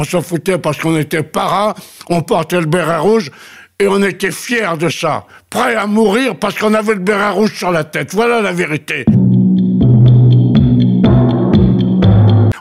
On 0.00 0.04
s'en 0.04 0.22
foutait 0.22 0.56
parce 0.56 0.78
qu'on 0.78 0.96
était 0.96 1.22
para, 1.22 1.74
on 2.08 2.22
portait 2.22 2.58
le 2.58 2.64
béret 2.64 2.96
rouge 2.96 3.30
et 3.78 3.86
on 3.86 4.02
était 4.02 4.30
fiers 4.30 4.78
de 4.78 4.88
ça. 4.88 5.26
Prêts 5.50 5.74
à 5.74 5.86
mourir 5.86 6.36
parce 6.36 6.58
qu'on 6.58 6.72
avait 6.72 6.94
le 6.94 7.00
béret 7.00 7.28
rouge 7.28 7.54
sur 7.54 7.70
la 7.70 7.84
tête. 7.84 8.14
Voilà 8.14 8.40
la 8.40 8.52
vérité. 8.52 9.04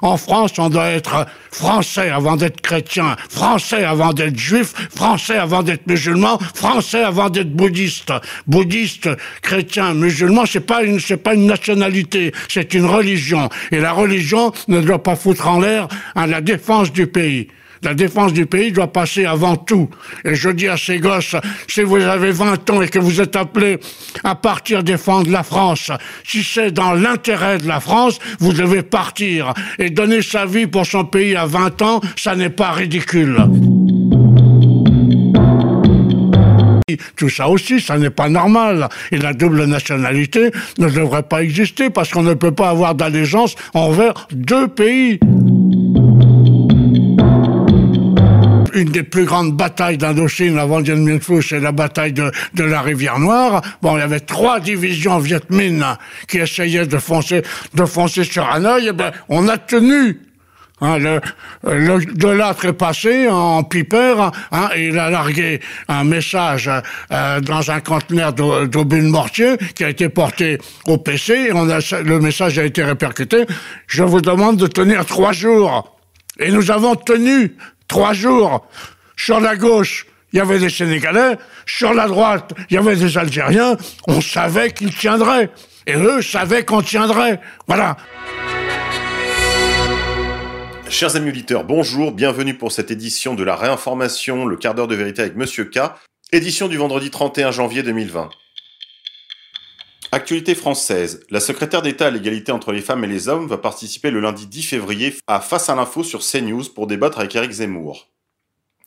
En 0.09 0.17
France, 0.17 0.53
on 0.57 0.69
doit 0.69 0.89
être 0.89 1.27
français 1.51 2.09
avant 2.09 2.35
d'être 2.35 2.61
chrétien, 2.61 3.15
français 3.29 3.83
avant 3.83 4.11
d'être 4.11 4.39
juif, 4.39 4.73
français 4.95 5.37
avant 5.37 5.61
d'être 5.61 5.85
musulman, 5.85 6.39
français 6.55 7.03
avant 7.03 7.29
d'être 7.29 7.53
bouddhiste. 7.53 8.11
Bouddhiste, 8.47 9.07
chrétien, 9.43 9.93
musulman, 9.93 10.47
c'est 10.47 10.61
pas 10.61 10.81
une, 10.81 10.99
c'est 10.99 11.17
pas 11.17 11.35
une 11.35 11.45
nationalité, 11.45 12.33
c'est 12.47 12.73
une 12.73 12.87
religion. 12.87 13.49
Et 13.71 13.79
la 13.79 13.91
religion 13.91 14.51
ne 14.67 14.81
doit 14.81 15.03
pas 15.03 15.15
foutre 15.15 15.47
en 15.47 15.59
l'air 15.59 15.87
à 16.15 16.25
la 16.25 16.41
défense 16.41 16.91
du 16.91 17.05
pays. 17.05 17.47
La 17.83 17.93
défense 17.93 18.33
du 18.33 18.45
pays 18.45 18.71
doit 18.71 18.91
passer 18.91 19.25
avant 19.25 19.55
tout. 19.55 19.89
Et 20.25 20.35
je 20.35 20.49
dis 20.49 20.67
à 20.67 20.77
ces 20.77 20.99
gosses, 20.99 21.35
si 21.67 21.81
vous 21.81 21.97
avez 21.97 22.31
20 22.31 22.69
ans 22.69 22.81
et 22.81 22.89
que 22.89 22.99
vous 22.99 23.21
êtes 23.21 23.35
appelés 23.35 23.79
à 24.23 24.35
partir 24.35 24.83
défendre 24.83 25.31
la 25.31 25.43
France, 25.43 25.91
si 26.25 26.43
c'est 26.43 26.71
dans 26.71 26.93
l'intérêt 26.93 27.57
de 27.57 27.67
la 27.67 27.79
France, 27.79 28.19
vous 28.39 28.53
devez 28.53 28.83
partir. 28.83 29.53
Et 29.77 29.89
donner 29.89 30.21
sa 30.21 30.45
vie 30.45 30.67
pour 30.67 30.85
son 30.85 31.05
pays 31.05 31.35
à 31.35 31.45
20 31.45 31.81
ans, 31.81 32.01
ça 32.17 32.35
n'est 32.35 32.49
pas 32.49 32.71
ridicule. 32.71 33.37
Tout 37.15 37.29
ça 37.29 37.49
aussi, 37.49 37.79
ça 37.79 37.97
n'est 37.97 38.09
pas 38.09 38.29
normal. 38.29 38.89
Et 39.11 39.17
la 39.17 39.33
double 39.33 39.65
nationalité 39.65 40.51
ne 40.77 40.89
devrait 40.89 41.23
pas 41.23 41.43
exister 41.43 41.89
parce 41.89 42.09
qu'on 42.09 42.23
ne 42.23 42.33
peut 42.33 42.51
pas 42.51 42.69
avoir 42.69 42.95
d'allégeance 42.95 43.55
envers 43.73 44.27
deux 44.31 44.67
pays. 44.67 45.19
Une 48.73 48.89
des 48.89 49.03
plus 49.03 49.25
grandes 49.25 49.55
batailles 49.55 49.97
d'Indochine 49.97 50.57
avant 50.57 50.81
Dien 50.81 51.03
Bien 51.03 51.19
Phu, 51.19 51.41
c'est 51.41 51.59
la 51.59 51.71
bataille 51.71 52.13
de, 52.13 52.31
la 52.57 52.81
rivière 52.81 53.19
Noire. 53.19 53.61
Bon, 53.81 53.97
il 53.97 53.99
y 53.99 54.03
avait 54.03 54.19
trois 54.19 54.59
divisions 54.59 55.19
Viet 55.19 55.49
Minh 55.49 55.83
qui 56.27 56.39
essayaient 56.39 56.85
de 56.85 56.97
foncer, 56.97 57.41
de 57.73 57.85
foncer 57.85 58.23
sur 58.23 58.49
Hanoï. 58.49 58.87
Et 58.87 58.93
ben, 58.93 59.11
on 59.29 59.47
a 59.47 59.57
tenu 59.57 60.19
Hein, 60.81 60.97
le, 60.97 61.19
de 62.05 62.27
l'âtre 62.27 62.65
est 62.65 62.73
passé 62.73 63.27
en 63.27 63.63
piper 63.63 64.29
hein, 64.51 64.69
et 64.75 64.87
il 64.87 64.97
a 64.97 65.09
largué 65.09 65.59
un 65.89 66.05
message 66.05 66.69
euh, 67.11 67.41
dans 67.41 67.69
un 67.69 67.81
conteneur 67.81 68.31
d'obus 68.31 69.01
mortier 69.01 69.57
qui 69.75 69.83
a 69.83 69.89
été 69.89 70.07
porté 70.07 70.57
au 70.85 70.97
PC. 70.97 71.49
Le 71.51 72.19
message 72.19 72.59
a 72.59 72.63
été 72.63 72.83
répercuté. 72.83 73.45
Je 73.87 74.03
vous 74.03 74.21
demande 74.21 74.55
de 74.55 74.67
tenir 74.67 75.05
trois 75.05 75.33
jours. 75.33 75.97
Et 76.39 76.49
nous 76.51 76.71
avons 76.71 76.95
tenu 76.95 77.55
trois 77.89 78.13
jours. 78.13 78.65
Sur 79.17 79.41
la 79.41 79.57
gauche, 79.57 80.05
il 80.31 80.37
y 80.37 80.39
avait 80.39 80.59
des 80.59 80.69
Sénégalais. 80.69 81.37
Sur 81.65 81.93
la 81.93 82.07
droite, 82.07 82.53
il 82.69 82.75
y 82.75 82.77
avait 82.77 82.95
des 82.95 83.17
Algériens. 83.17 83.75
On 84.07 84.21
savait 84.21 84.71
qu'ils 84.71 84.95
tiendraient. 84.95 85.49
Et 85.85 85.95
eux 85.95 86.21
savaient 86.21 86.63
qu'on 86.63 86.81
tiendrait. 86.81 87.41
Voilà. 87.67 87.97
Chers 90.87 91.15
amis 91.15 91.29
auditeurs, 91.29 91.65
bonjour, 91.65 92.11
bienvenue 92.11 92.55
pour 92.55 92.71
cette 92.71 92.89
édition 92.89 93.35
de 93.35 93.43
la 93.43 93.55
réinformation, 93.55 94.45
le 94.45 94.57
quart 94.57 94.73
d'heure 94.73 94.87
de 94.87 94.95
vérité 94.95 95.21
avec 95.21 95.35
Monsieur 95.35 95.65
K, 95.65 95.79
édition 96.31 96.67
du 96.67 96.77
vendredi 96.77 97.11
31 97.11 97.51
janvier 97.51 97.83
2020. 97.83 98.29
Actualité 100.11 100.55
française. 100.55 101.23
La 101.29 101.39
secrétaire 101.39 101.83
d'État 101.83 102.07
à 102.07 102.09
l'égalité 102.09 102.51
entre 102.51 102.71
les 102.71 102.81
femmes 102.81 103.03
et 103.03 103.07
les 103.07 103.29
hommes 103.29 103.47
va 103.47 103.59
participer 103.59 104.09
le 104.09 104.19
lundi 104.19 104.47
10 104.47 104.63
février 104.63 105.13
à 105.27 105.39
Face 105.39 105.69
à 105.69 105.75
l'info 105.75 106.03
sur 106.03 106.21
CNews 106.21 106.63
pour 106.73 106.87
débattre 106.87 107.19
avec 107.19 107.35
Eric 107.35 107.51
Zemmour. 107.51 108.07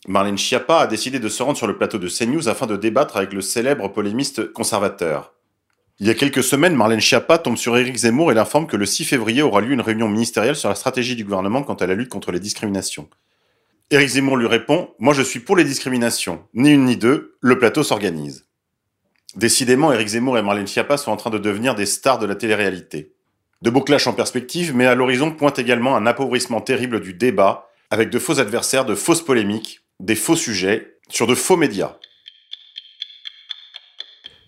Marlène 0.08 0.36
Schiappa 0.36 0.78
a 0.78 0.88
décidé 0.88 1.20
de 1.20 1.28
se 1.28 1.44
rendre 1.44 1.56
sur 1.56 1.68
le 1.68 1.78
plateau 1.78 1.98
de 1.98 2.08
CNews 2.08 2.48
afin 2.48 2.66
de 2.66 2.76
débattre 2.76 3.16
avec 3.18 3.32
le 3.32 3.40
célèbre 3.40 3.86
polémiste 3.86 4.52
conservateur. 4.52 5.32
Il 6.00 6.08
y 6.08 6.10
a 6.10 6.14
quelques 6.14 6.42
semaines, 6.42 6.74
Marlène 6.74 7.00
Schiappa 7.00 7.38
tombe 7.38 7.56
sur 7.56 7.76
Eric 7.76 7.94
Zemmour 7.94 8.32
et 8.32 8.34
l'informe 8.34 8.66
que 8.66 8.76
le 8.76 8.84
6 8.84 9.04
février 9.04 9.42
aura 9.42 9.60
lieu 9.60 9.70
une 9.70 9.80
réunion 9.80 10.08
ministérielle 10.08 10.56
sur 10.56 10.70
la 10.70 10.74
stratégie 10.74 11.14
du 11.14 11.22
gouvernement 11.22 11.62
quant 11.62 11.74
à 11.74 11.86
la 11.86 11.94
lutte 11.94 12.08
contre 12.08 12.32
les 12.32 12.40
discriminations. 12.40 13.08
Eric 13.92 14.08
Zemmour 14.08 14.38
lui 14.38 14.48
répond 14.48 14.90
Moi 14.98 15.14
je 15.14 15.22
suis 15.22 15.38
pour 15.38 15.54
les 15.54 15.62
discriminations. 15.62 16.42
Ni 16.54 16.72
une 16.72 16.86
ni 16.86 16.96
deux, 16.96 17.36
le 17.40 17.60
plateau 17.60 17.84
s'organise. 17.84 18.44
Décidément, 19.36 19.92
Éric 19.92 20.08
Zemmour 20.08 20.36
et 20.36 20.42
Marlène 20.42 20.66
Schiappa 20.66 20.98
sont 20.98 21.10
en 21.10 21.16
train 21.16 21.30
de 21.30 21.38
devenir 21.38 21.74
des 21.74 21.86
stars 21.86 22.18
de 22.18 22.26
la 22.26 22.34
télé-réalité. 22.34 23.14
De 23.62 23.70
beaux 23.70 23.80
clashs 23.80 24.06
en 24.06 24.12
perspective, 24.12 24.74
mais 24.74 24.86
à 24.86 24.94
l'horizon 24.94 25.30
pointe 25.30 25.58
également 25.58 25.96
un 25.96 26.06
appauvrissement 26.06 26.60
terrible 26.60 27.00
du 27.00 27.14
débat, 27.14 27.70
avec 27.90 28.10
de 28.10 28.18
faux 28.18 28.40
adversaires, 28.40 28.84
de 28.84 28.94
fausses 28.94 29.24
polémiques, 29.24 29.80
des 30.00 30.16
faux 30.16 30.36
sujets, 30.36 30.98
sur 31.08 31.26
de 31.26 31.34
faux 31.34 31.56
médias. 31.56 31.96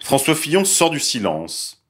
François 0.02 0.34
Fillon 0.34 0.64
sort 0.64 0.90
du 0.90 1.00
silence. 1.00 1.82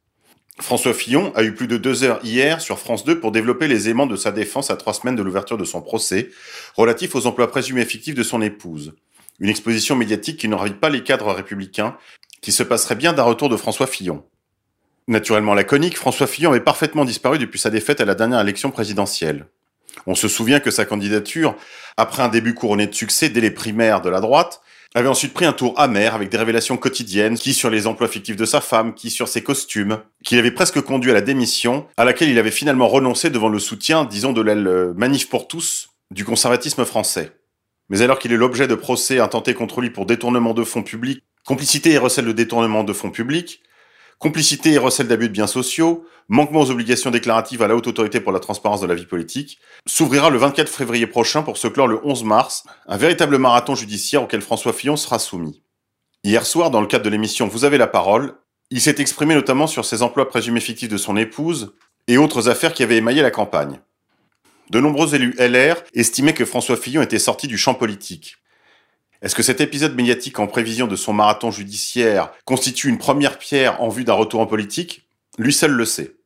François 0.61 0.95
Fillon 0.95 1.33
a 1.35 1.43
eu 1.43 1.53
plus 1.53 1.67
de 1.67 1.79
deux 1.79 2.05
heures 2.05 2.21
hier 2.23 2.61
sur 2.61 2.79
France 2.79 3.05
2 3.05 3.19
pour 3.19 3.33
développer 3.33 3.67
les 3.67 3.89
aimants 3.89 4.07
de 4.07 4.15
sa 4.15 4.31
défense 4.31 4.71
à 4.71 4.77
trois 4.77 4.95
semaines 4.95 5.17
de 5.17 5.23
l'ouverture 5.23 5.59
de 5.59 5.65
son 5.65 5.83
procès, 5.83 6.31
relatif 6.77 7.17
aux 7.17 7.27
emplois 7.27 7.51
présumés 7.51 7.85
fictifs 7.85 8.15
de 8.15 8.23
son 8.23 8.41
épouse. 8.41 8.95
Une 9.41 9.49
exposition 9.49 9.97
médiatique 9.97 10.39
qui 10.39 10.47
ne 10.47 10.55
ravit 10.55 10.75
pas 10.75 10.91
les 10.91 11.03
cadres 11.03 11.33
républicains 11.33 11.97
qui 12.45 12.53
se 12.53 12.63
passerait 12.63 12.95
bien 12.95 13.15
d'un 13.15 13.23
retour 13.23 13.49
de 13.49 13.57
François 13.57 13.87
Fillon. 13.87 14.23
Naturellement 15.09 15.55
laconique, 15.55 15.97
François 15.97 16.27
Fillon 16.27 16.51
avait 16.51 16.61
parfaitement 16.61 17.07
disparu 17.07 17.39
depuis 17.39 17.59
sa 17.59 17.71
défaite 17.71 18.03
à 18.03 18.05
la 18.05 18.15
dernière 18.15 18.41
élection 18.41 18.71
présidentielle. 18.71 19.47
On 20.07 20.15
se 20.15 20.29
souvient 20.29 20.61
que 20.61 20.71
sa 20.71 20.85
candidature, 20.85 21.57
après 21.97 22.23
un 22.23 22.29
début 22.29 22.53
couronné 22.53 22.87
de 22.87 22.95
succès 22.95 23.31
dès 23.31 23.41
les 23.41 23.51
primaires 23.51 24.03
de 24.03 24.11
la 24.11 24.21
droite, 24.21 24.61
avait 24.95 25.09
ensuite 25.09 25.33
pris 25.33 25.47
un 25.47 25.55
tour 25.55 25.73
amer 25.81 26.15
avec 26.15 26.29
des 26.29 26.37
révélations 26.37 26.77
quotidiennes, 26.77 27.39
qui 27.39 27.55
sur 27.55 27.71
les 27.71 27.87
emplois 27.87 28.09
fictifs 28.09 28.37
de 28.37 28.45
sa 28.45 28.61
femme, 28.61 28.93
qui 28.93 29.09
sur 29.09 29.27
ses 29.27 29.43
costumes, 29.43 30.01
qui 30.23 30.37
avait 30.37 30.51
presque 30.51 30.83
conduit 30.83 31.13
à 31.13 31.15
la 31.15 31.23
démission, 31.23 31.87
à 31.97 32.05
laquelle 32.05 32.29
il 32.29 32.39
avait 32.39 32.51
finalement 32.51 32.89
renoncé 32.89 33.31
devant 33.31 33.49
le 33.49 33.59
soutien, 33.59 34.05
disons, 34.05 34.35
de 34.35 34.43
l'aile 34.43 34.69
euh, 34.69 34.93
manif 34.99 35.31
pour 35.31 35.49
tous 35.49 35.89
du 36.11 36.27
conservatisme 36.27 36.85
français. 36.85 37.33
Mais 37.89 38.03
alors 38.03 38.19
qu'il 38.19 38.33
est 38.33 38.37
l'objet 38.37 38.69
de 38.69 38.75
procès 38.75 39.19
intentés 39.19 39.55
contre 39.55 39.81
lui 39.81 39.89
pour 39.89 40.05
détournement 40.05 40.53
de 40.53 40.63
fonds 40.63 40.83
publics 40.83 41.25
Complicité 41.47 41.91
et 41.93 41.99
recel 41.99 42.25
de 42.25 42.33
détournement 42.33 42.85
de 42.85 42.93
fonds 42.93 43.11
publics, 43.11 43.61
complicité 44.19 44.73
et 44.73 44.79
recel 44.79 45.09
d'abus 45.09 45.29
de 45.29 45.35
biens 45.35 45.47
sociaux, 45.47 46.07
manquement 46.29 46.61
aux 46.61 46.71
obligations 46.71 47.11
déclaratives 47.11 47.61
à 47.63 47.69
la 47.69 47.77
haute 47.77 47.87
autorité 47.87 48.21
pour 48.21 48.33
la 48.33 48.41
transparence 48.41 48.81
de 48.81 48.87
la 48.87 48.95
vie 48.95 49.05
politique, 49.05 49.59
s'ouvrira 49.87 50.31
le 50.31 50.39
24 50.39 50.71
février 50.71 51.07
prochain 51.07 51.43
pour 51.43 51.59
se 51.59 51.69
clore 51.69 51.87
le 51.87 52.01
11 52.03 52.25
mars, 52.25 52.65
un 52.87 52.97
véritable 52.97 53.37
marathon 53.37 53.75
judiciaire 53.75 54.23
auquel 54.23 54.41
François 54.41 54.73
Fillon 54.73 54.97
sera 54.97 55.19
soumis. 55.19 55.63
Hier 56.23 56.47
soir, 56.47 56.71
dans 56.71 56.81
le 56.81 56.87
cadre 56.87 57.05
de 57.05 57.11
l'émission 57.11 57.47
Vous 57.47 57.67
avez 57.67 57.77
la 57.77 57.87
parole, 57.87 58.35
il 58.71 58.81
s'est 58.81 58.97
exprimé 58.99 59.35
notamment 59.35 59.67
sur 59.67 59.85
ses 59.85 60.03
emplois 60.03 60.29
présumés 60.29 60.61
fictifs 60.61 60.89
de 60.89 60.97
son 60.97 61.19
épouse 61.19 61.75
et 62.09 62.17
autres 62.17 62.49
affaires 62.49 62.73
qui 62.73 62.83
avaient 62.83 62.97
émaillé 62.97 63.21
la 63.21 63.31
campagne. 63.31 63.81
De 64.71 64.81
nombreux 64.81 65.15
élus 65.15 65.35
LR 65.39 65.77
estimaient 65.93 66.33
que 66.33 66.47
François 66.47 66.79
Fillon 66.79 67.03
était 67.03 67.19
sorti 67.19 67.49
du 67.49 67.59
champ 67.59 67.75
politique. 67.75 68.39
Est-ce 69.25 69.35
que 69.35 69.43
cet 69.43 69.63
épisode 69.63 69.97
médiatique 69.97 70.39
en 70.39 70.47
prévision 70.47 70.87
de 70.87 70.97
son 70.97 71.15
marathon 71.15 71.51
judiciaire 71.51 72.31
constitue 72.45 72.91
une 72.91 72.99
première 72.99 73.39
pierre 73.39 73.81
en 73.81 73.89
vue 73.89 74.05
d'un 74.05 74.13
retour 74.13 74.41
en 74.41 74.47
politique? 74.47 75.09
Lui 75.39 75.55
seul 75.55 75.71
le 75.71 75.87
sait. 75.87 76.17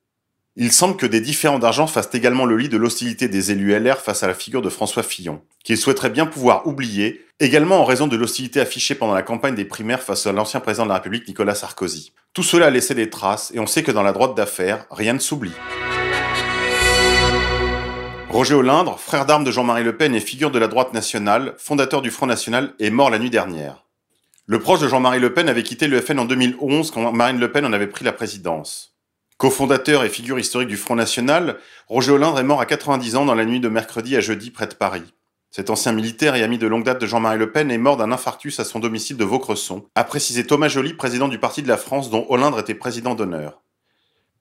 Il 0.57 0.73
semble 0.73 0.97
que 0.97 1.07
des 1.07 1.21
différents 1.21 1.61
d'argent 1.61 1.87
fassent 1.87 2.13
également 2.13 2.45
le 2.45 2.57
lit 2.57 2.69
de 2.69 2.77
l'hostilité 2.77 3.29
des 3.29 3.53
élus 3.53 3.79
LR 3.79 3.99
face 3.99 4.25
à 4.25 4.27
la 4.27 4.35
figure 4.35 4.63
de 4.63 4.69
François 4.69 5.05
Fillon, 5.05 5.43
qu'il 5.63 5.77
souhaiterait 5.77 6.11
bien 6.11 6.27
pouvoir 6.27 6.67
oublier, 6.67 7.25
également 7.39 7.81
en 7.81 7.85
raison 7.85 8.09
de 8.09 8.17
l'hostilité 8.17 8.59
affichée 8.59 8.97
pendant 8.97 9.15
la 9.15 9.23
campagne 9.23 9.55
des 9.55 9.65
primaires 9.65 10.03
face 10.03 10.27
à 10.27 10.33
l'ancien 10.33 10.59
président 10.59 10.83
de 10.83 10.89
la 10.89 10.97
République 10.97 11.29
Nicolas 11.29 11.55
Sarkozy. 11.55 12.11
Tout 12.35 12.43
cela 12.43 12.67
a 12.67 12.71
laissé 12.71 12.97
des 12.97 13.11
traces 13.11 13.53
et 13.55 13.61
on 13.61 13.69
sait 13.69 13.85
que 13.85 13.93
dans 13.93 14.03
la 14.03 14.13
droite 14.13 14.35
d'affaires, 14.35 14.87
rien 14.91 15.13
ne 15.13 15.21
s'oublie. 15.21 15.53
Roger 18.31 18.55
Olindre, 18.55 19.01
frère 19.01 19.25
d'armes 19.25 19.45
de 19.45 19.51
Jean-Marie 19.51 19.85
Le 19.85 19.97
Pen 19.97 20.15
et 20.15 20.21
figure 20.21 20.51
de 20.51 20.59
la 20.59 20.69
droite 20.69 20.93
nationale, 20.93 21.55
fondateur 21.57 22.03
du 22.03 22.11
Front 22.11 22.27
National, 22.27 22.75
est 22.79 22.91
mort 22.91 23.09
la 23.09 23.19
nuit 23.19 23.31
dernière. 23.31 23.87
Le 24.47 24.61
proche 24.61 24.81
de 24.81 24.89
Jean-Marie 24.89 25.19
Le 25.19 25.33
Pen 25.33 25.49
avait 25.49 25.63
quitté 25.63 25.89
le 25.89 25.99
FN 26.01 26.19
en 26.19 26.25
2011 26.27 26.91
quand 26.91 27.11
Marine 27.11 27.41
Le 27.41 27.51
Pen 27.51 27.65
en 27.65 27.73
avait 27.73 27.87
pris 27.87 28.05
la 28.05 28.13
présidence. 28.13 28.95
Co-fondateur 29.39 30.05
et 30.05 30.11
figure 30.11 30.39
historique 30.39 30.69
du 30.69 30.77
Front 30.77 30.95
National, 30.95 31.57
Roger 31.89 32.13
Olindre 32.13 32.39
est 32.39 32.45
mort 32.45 32.61
à 32.61 32.67
90 32.67 33.17
ans 33.17 33.25
dans 33.25 33.35
la 33.35 33.47
nuit 33.47 33.61
de 33.61 33.69
mercredi 33.69 34.15
à 34.15 34.21
jeudi 34.21 34.51
près 34.51 34.67
de 34.67 34.75
Paris. 34.75 35.15
Cet 35.51 35.71
ancien 35.71 35.93
militaire 35.93 36.35
et 36.35 36.43
ami 36.43 36.59
de 36.59 36.67
longue 36.67 36.85
date 36.85 37.01
de 37.01 37.07
Jean-Marie 37.07 37.39
Le 37.39 37.51
Pen 37.51 37.71
est 37.71 37.79
mort 37.79 37.97
d'un 37.97 38.13
infarctus 38.13 38.61
à 38.61 38.65
son 38.65 38.79
domicile 38.79 39.17
de 39.17 39.25
Vaucresson, 39.25 39.87
a 39.95 40.05
précisé 40.05 40.45
Thomas 40.45 40.69
Joly, 40.69 40.93
président 40.93 41.29
du 41.29 41.39
Parti 41.39 41.63
de 41.63 41.69
la 41.69 41.79
France 41.79 42.11
dont 42.11 42.27
Olindre 42.29 42.59
était 42.59 42.75
président 42.75 43.15
d'honneur. 43.15 43.63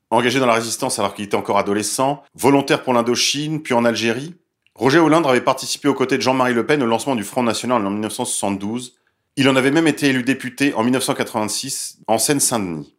Engagé 0.09 0.39
dans 0.39 0.45
la 0.45 0.53
résistance 0.53 0.99
alors 0.99 1.13
qu'il 1.13 1.25
était 1.25 1.35
encore 1.35 1.57
adolescent, 1.57 2.23
volontaire 2.33 2.81
pour 2.81 2.93
l'Indochine, 2.93 3.61
puis 3.61 3.73
en 3.73 3.83
Algérie, 3.83 4.35
Roger 4.73 4.99
Hollande 4.99 5.27
avait 5.27 5.41
participé 5.41 5.89
aux 5.89 5.93
côtés 5.93 6.17
de 6.17 6.21
Jean-Marie 6.21 6.53
Le 6.53 6.65
Pen 6.65 6.81
au 6.81 6.85
lancement 6.85 7.15
du 7.15 7.23
Front 7.23 7.43
National 7.43 7.85
en 7.85 7.89
1972. 7.89 8.95
Il 9.35 9.49
en 9.49 9.55
avait 9.55 9.71
même 9.71 9.87
été 9.87 10.07
élu 10.07 10.23
député 10.23 10.73
en 10.75 10.83
1986 10.83 11.99
en 12.07 12.17
Seine-Saint-Denis. 12.17 12.95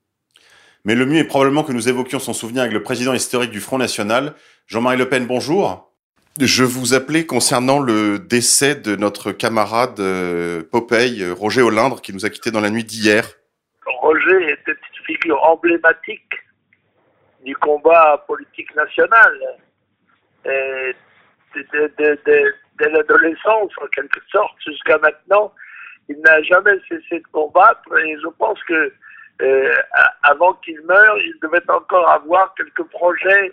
Mais 0.85 0.95
le 0.95 1.07
mieux 1.07 1.19
est 1.19 1.25
probablement 1.25 1.65
que 1.65 1.73
nous 1.73 1.89
évoquions 1.89 2.19
son 2.19 2.35
souvenir 2.35 2.63
avec 2.63 2.75
le 2.75 2.83
président 2.83 3.15
historique 3.15 3.53
du 3.53 3.61
Front 3.61 3.79
National, 3.79 4.35
Jean-Marie 4.67 4.99
Le 4.99 5.09
Pen, 5.09 5.27
bonjour. 5.27 5.93
Je 6.41 6.63
vous 6.63 6.95
appelais 6.95 7.27
concernant 7.27 7.79
le 7.79 8.19
décès 8.19 8.75
de 8.75 8.97
notre 8.97 9.33
camarade 9.33 9.99
euh, 9.99 10.63
Popeye, 10.63 11.25
Roger 11.31 11.63
Olindre, 11.63 12.03
qui 12.03 12.13
nous 12.13 12.27
a 12.27 12.31
quittés 12.31 12.51
dans 12.51 12.61
la 12.61 12.71
nuit 12.71 12.85
d'hier. 12.85 13.25
Roger 14.03 14.53
était 14.53 14.73
une 14.73 15.07
figure 15.07 15.43
emblématique 15.45 16.23
du 17.49 17.57
combat 17.57 18.23
politique 18.27 18.75
national. 18.77 19.33
Et 20.45 20.95
dès 21.55 22.91
l'adolescence, 22.91 23.73
en 23.83 23.87
quelque 23.87 24.21
sorte, 24.31 24.55
jusqu'à 24.67 24.99
maintenant, 24.99 25.55
il 26.11 26.21
n'a 26.21 26.43
jamais 26.43 26.79
cessé 26.89 27.21
de 27.21 27.27
combattre 27.33 27.99
et 28.05 28.17
je 28.23 28.29
pense 28.39 28.63
que 28.65 28.93
euh, 29.41 29.75
avant 30.25 30.53
qu'il 30.55 30.79
meure, 30.83 31.17
il 31.19 31.35
devait 31.41 31.71
encore 31.71 32.09
avoir 32.11 32.53
quelques 32.55 32.85
projets 32.91 33.53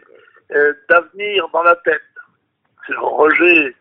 euh, 0.51 0.73
d'avenir 0.89 1.47
dans 1.53 1.63
la 1.63 1.75
tête. 1.77 2.01
Roger, 2.97 3.75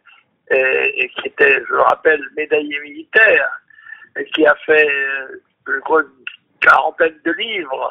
euh, 0.53 0.91
qui 1.17 1.27
était, 1.29 1.61
je 1.69 1.75
le 1.75 1.81
rappelle, 1.81 2.23
médaillé 2.37 2.79
militaire, 2.81 3.49
et 4.17 4.25
qui 4.27 4.47
a 4.47 4.55
fait 4.67 4.89
une 5.67 5.81
quarantaine 6.61 7.19
de 7.25 7.33
livres, 7.33 7.91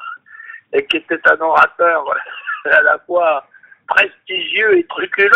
et 0.73 0.85
qui 0.87 0.97
était 0.97 1.19
un 1.25 1.39
orateur 1.39 2.05
à 2.65 2.81
la 2.81 2.99
fois 2.99 3.45
prestigieux 3.87 4.77
et 4.77 4.85
truculent, 4.87 5.31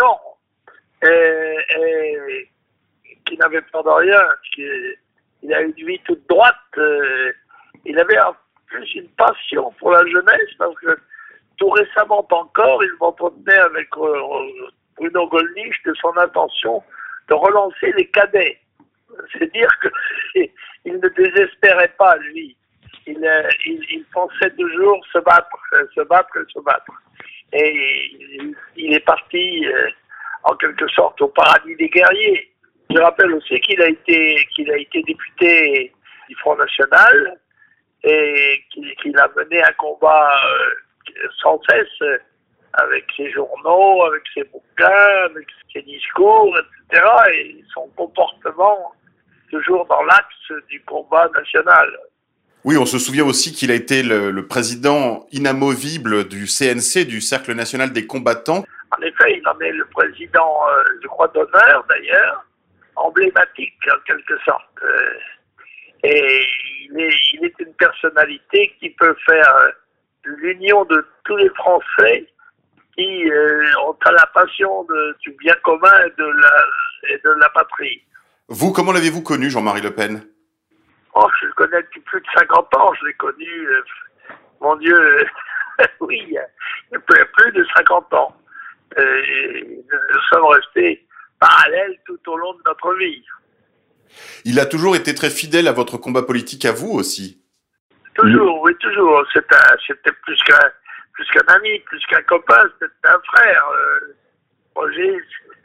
et, 1.02 2.48
qui 3.26 3.36
n'avait 3.36 3.62
peur 3.62 3.84
de 3.84 3.90
rien, 3.90 4.22
il 5.42 5.54
a 5.54 5.60
une 5.60 5.72
vie 5.72 6.00
toute 6.04 6.26
droite, 6.28 6.56
il 7.84 7.98
avait 7.98 8.18
un 8.18 8.34
plus 8.68 8.94
une 8.94 9.08
passion 9.10 9.72
pour 9.78 9.92
la 9.92 10.04
jeunesse 10.06 10.54
parce 10.58 10.74
que 10.76 10.98
tout 11.56 11.70
récemment 11.70 12.26
encore, 12.30 12.84
il 12.84 12.92
m'entretenait 13.00 13.58
avec 13.58 13.88
euh, 13.96 14.68
Bruno 14.96 15.28
Gollnisch 15.28 15.82
de 15.84 15.94
son 15.94 16.16
intention 16.16 16.82
de 17.28 17.34
relancer 17.34 17.92
les 17.96 18.06
cadets. 18.08 18.60
C'est 19.32 19.52
dire 19.52 19.70
qu'il 20.32 20.50
ne 21.00 21.08
désespérait 21.08 21.94
pas, 21.98 22.16
lui. 22.16 22.56
Il, 23.08 23.24
euh, 23.24 23.48
il, 23.64 24.04
pensait 24.12 24.50
toujours 24.50 25.04
se 25.12 25.18
battre, 25.18 25.58
se 25.94 26.00
battre, 26.02 26.38
se 26.52 26.60
battre. 26.60 26.92
Et 27.52 28.54
il, 28.76 28.92
est 28.92 29.04
parti 29.04 29.66
euh, 29.66 29.88
en 30.44 30.54
quelque 30.56 30.86
sorte 30.88 31.20
au 31.22 31.28
paradis 31.28 31.74
des 31.76 31.88
guerriers. 31.88 32.52
Je 32.90 33.00
rappelle 33.00 33.32
aussi 33.34 33.58
qu'il 33.60 33.80
a 33.82 33.88
été 33.88 34.46
qu'il 34.54 34.70
a 34.70 34.76
été 34.76 35.02
député 35.02 35.92
du 36.28 36.34
Front 36.36 36.56
National, 36.56 37.38
et 38.04 38.64
qu'il 38.70 39.18
a 39.18 39.28
mené 39.36 39.62
un 39.62 39.72
combat 39.72 40.30
euh, 40.46 41.28
sans 41.42 41.60
cesse 41.68 41.86
euh, 42.02 42.18
avec 42.74 43.04
ses 43.16 43.30
journaux, 43.30 44.04
avec 44.04 44.22
ses 44.34 44.44
bouquins, 44.44 45.24
avec 45.24 45.46
ses 45.72 45.82
discours, 45.82 46.56
etc. 46.90 47.06
Et 47.34 47.64
son 47.74 47.88
comportement 47.96 48.92
toujours 49.50 49.86
dans 49.86 50.02
l'axe 50.02 50.66
du 50.68 50.80
combat 50.82 51.28
national. 51.34 51.88
Oui, 52.68 52.76
on 52.76 52.84
se 52.84 52.98
souvient 52.98 53.24
aussi 53.24 53.54
qu'il 53.54 53.70
a 53.70 53.74
été 53.74 54.02
le, 54.02 54.46
président 54.46 55.26
inamovible 55.32 56.28
du 56.28 56.44
CNC, 56.44 57.06
du 57.06 57.22
Cercle 57.22 57.54
national 57.54 57.94
des 57.94 58.06
combattants. 58.06 58.62
En 58.94 59.02
effet, 59.02 59.38
il 59.38 59.48
en 59.48 59.58
est 59.60 59.72
le 59.72 59.86
président, 59.86 60.68
euh, 60.68 60.82
je 61.02 61.08
crois, 61.08 61.28
d'honneur 61.28 61.86
d'ailleurs, 61.88 62.44
emblématique 62.94 63.72
en 63.90 63.98
quelque 64.06 64.38
sorte. 64.44 64.68
Et 66.04 66.42
il 66.90 67.00
est, 67.00 67.14
il 67.32 67.46
est 67.46 67.54
une 67.58 67.72
personnalité 67.72 68.74
qui 68.78 68.90
peut 68.90 69.16
faire 69.26 69.56
euh, 69.56 69.70
l'union 70.24 70.84
de 70.84 71.06
tous 71.24 71.38
les 71.38 71.48
Français 71.54 72.26
qui 72.94 73.30
euh, 73.30 73.64
ont 73.86 73.96
la 74.12 74.26
passion 74.34 74.84
de, 74.84 75.16
du 75.22 75.30
bien 75.40 75.54
commun 75.64 76.04
et 76.06 76.12
de, 76.18 76.26
la, 76.26 77.14
et 77.14 77.18
de 77.24 77.30
la 77.40 77.48
patrie. 77.48 78.02
Vous, 78.48 78.72
comment 78.72 78.92
l'avez-vous 78.92 79.22
connu, 79.22 79.48
Jean-Marie 79.48 79.80
Le 79.80 79.94
Pen? 79.94 80.22
Oh, 81.20 81.26
je 81.40 81.46
le 81.46 81.52
connais 81.54 81.82
depuis 81.82 82.00
plus 82.02 82.20
de 82.20 82.26
50 82.38 82.76
ans. 82.76 82.92
Je 83.00 83.06
l'ai 83.06 83.14
connu, 83.14 83.66
euh, 83.66 83.82
mon 84.60 84.76
Dieu, 84.76 85.26
oui, 86.00 86.22
il 86.22 86.32
y 86.32 86.38
a 86.38 87.24
plus 87.26 87.52
de 87.52 87.66
50 87.76 88.14
ans. 88.14 88.36
Et 88.96 89.84
nous 89.88 90.20
sommes 90.30 90.46
restés 90.46 91.04
parallèles 91.40 91.98
tout 92.06 92.20
au 92.28 92.36
long 92.36 92.52
de 92.54 92.60
notre 92.66 92.94
vie. 92.94 93.24
Il 94.44 94.60
a 94.60 94.66
toujours 94.66 94.94
été 94.94 95.12
très 95.14 95.30
fidèle 95.30 95.66
à 95.66 95.72
votre 95.72 95.98
combat 95.98 96.22
politique, 96.22 96.64
à 96.64 96.72
vous 96.72 96.92
aussi. 96.92 97.42
Toujours, 98.14 98.62
oui, 98.62 98.74
toujours. 98.76 99.24
C'était 99.32 100.12
plus 100.22 100.42
qu'un 100.44 100.70
plus 101.18 101.26
qu'un 101.32 101.54
ami, 101.54 101.80
plus 101.80 102.00
qu'un 102.06 102.22
copain, 102.22 102.62
c'était 102.80 103.08
un 103.08 103.20
frère. 103.34 103.64
Euh, 103.72 104.14
Roger, 104.76 105.16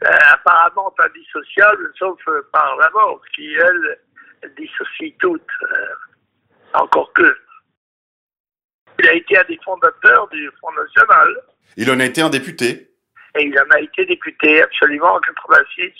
euh, 0.04 0.08
apparemment 0.32 0.92
indissociable, 0.98 1.92
sauf 1.96 2.18
euh, 2.26 2.42
par 2.52 2.76
la 2.76 2.90
mort, 2.90 3.20
qui, 3.34 3.54
elle, 3.54 3.98
dissocie 4.56 5.14
toutes. 5.18 5.42
encore 6.72 7.12
que. 7.12 7.36
Il 8.98 9.08
a 9.08 9.14
été 9.14 9.38
un 9.38 9.44
des 9.44 9.58
fondateurs 9.64 10.28
du 10.28 10.50
Front 10.58 10.72
National. 10.72 11.28
Il 11.76 11.90
en 11.90 12.00
a 12.00 12.04
été 12.04 12.20
un 12.20 12.30
député 12.30 12.94
et 13.36 13.42
il 13.42 13.58
en 13.58 13.68
a 13.74 13.80
été 13.80 14.06
député 14.06 14.62
absolument 14.62 15.14
en 15.14 15.20
86. 15.20 15.92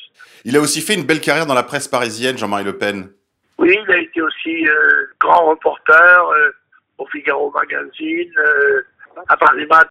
Il 0.45 0.57
a 0.57 0.61
aussi 0.61 0.81
fait 0.81 0.95
une 0.95 1.05
belle 1.05 1.21
carrière 1.21 1.47
dans 1.47 1.55
la 1.55 1.63
presse 1.63 1.89
parisienne, 1.89 2.39
Jean-Marie 2.39 2.65
Le 2.65 2.79
Pen. 2.79 3.11
Oui, 3.59 3.77
il 3.87 3.93
a 3.93 3.99
été 3.99 4.23
aussi 4.23 4.67
euh, 4.69 5.07
grand 5.21 5.47
reporter 5.47 6.29
euh, 6.29 6.51
au 6.99 7.07
Figaro 7.07 7.51
Magazine, 7.51 8.33
euh, 8.39 8.83
à 9.29 9.37
Paris 9.37 9.67
Match. 9.67 9.89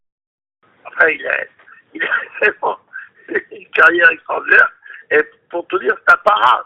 Enfin, 0.86 1.08
il 1.08 1.28
a, 1.28 1.38
il 1.94 2.04
a 2.04 2.10
vraiment 2.42 2.78
une 3.52 3.70
carrière 3.70 4.10
extraordinaire. 4.12 4.72
Et 5.12 5.22
pour 5.50 5.68
tout 5.68 5.80
dire, 5.80 5.96
c'est 6.08 6.14
un 6.14 6.18
para. 6.18 6.66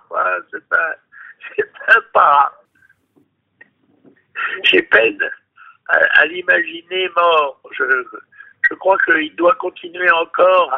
C'est 0.52 0.76
un, 0.76 0.94
c'est 1.56 1.70
un 1.88 2.02
para. 2.14 2.54
J'ai 4.64 4.82
peine 4.84 5.20
à, 5.88 5.98
à 6.20 6.26
l'imaginer 6.26 7.10
mort. 7.16 7.62
Je, 7.72 7.84
je 8.70 8.76
crois 8.76 8.98
qu'il 9.06 9.36
doit 9.36 9.56
continuer 9.56 10.10
encore 10.12 10.76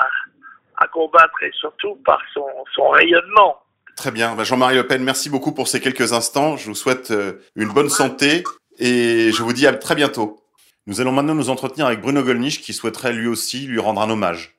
à, 0.77 0.88
combattre 0.88 1.43
et 1.43 1.51
surtout 1.53 1.95
par 2.05 2.21
son, 2.33 2.45
son 2.73 2.89
rayonnement. 2.89 3.57
Très 3.95 4.11
bien. 4.11 4.35
Bah, 4.35 4.43
Jean-Marie 4.43 4.75
Le 4.75 4.88
Pen, 4.88 5.03
merci 5.03 5.29
beaucoup 5.29 5.53
pour 5.53 5.67
ces 5.67 5.81
quelques 5.81 6.13
instants. 6.13 6.55
Je 6.55 6.67
vous 6.67 6.75
souhaite 6.75 7.11
euh, 7.11 7.41
une 7.55 7.69
bonne 7.69 7.89
santé 7.89 8.43
et 8.77 9.31
je 9.31 9.43
vous 9.43 9.51
dis 9.53 9.67
à 9.67 9.73
très 9.73 9.95
bientôt. 9.95 10.39
Nous 10.88 11.01
allons 11.01 11.11
maintenant 11.11 11.35
nous 11.35 11.49
entretenir 11.49 11.85
avec 11.85 12.01
Bruno 12.01 12.23
Gollnisch 12.23 12.61
qui 12.61 12.73
souhaiterait 12.73 13.13
lui 13.13 13.27
aussi 13.27 13.67
lui 13.67 13.79
rendre 13.79 14.01
un 14.01 14.09
hommage. 14.09 14.55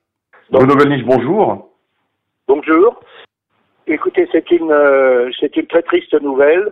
Bruno 0.51 0.75
Gollnisch, 0.75 1.03
bonjour. 1.05 1.75
Bonjour. 2.47 2.99
Écoutez, 3.91 4.25
c'est 4.31 4.49
une, 4.51 4.71
euh, 4.71 5.29
c'est 5.37 5.53
une 5.57 5.67
très 5.67 5.81
triste 5.81 6.13
nouvelle 6.21 6.71